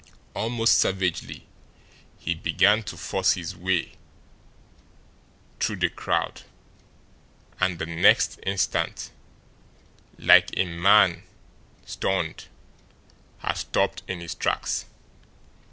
[0.33, 1.45] Almost savagely
[2.17, 3.91] he began to force his way
[5.59, 6.41] through the crowd
[7.59, 9.11] and the next instant,
[10.17, 11.21] like a man
[11.85, 12.45] stunned,
[13.41, 14.85] had stopped in his tracks.